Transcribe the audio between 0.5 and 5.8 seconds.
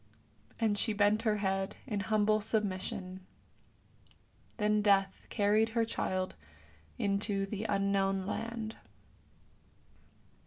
"And she bent her head in humble submission. Then Death carried